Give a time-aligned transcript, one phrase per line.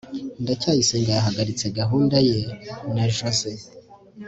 [0.43, 2.39] ndacyayisenga yahagaritse gahunda ye
[2.95, 3.51] na joze